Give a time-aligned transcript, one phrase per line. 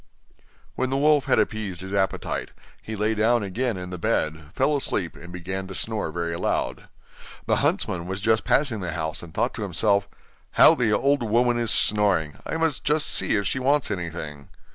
[0.73, 2.49] When the wolf had appeased his appetite,
[2.81, 6.85] he lay down again in the bed, fell asleep and began to snore very loud.
[7.45, 10.09] The huntsman was just passing the house, and thought to himself:
[10.53, 12.39] 'How the old woman is snoring!
[12.47, 14.49] I must just see if she wants anything.